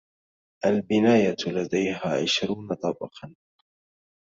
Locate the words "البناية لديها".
0.65-2.21